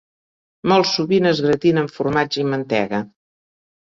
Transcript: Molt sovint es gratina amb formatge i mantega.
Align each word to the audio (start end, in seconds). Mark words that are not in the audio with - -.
Molt 0.71 0.87
sovint 0.93 1.29
es 1.33 1.41
gratina 1.47 1.83
amb 1.85 1.93
formatge 1.99 2.43
i 2.45 2.47
mantega. 2.55 3.03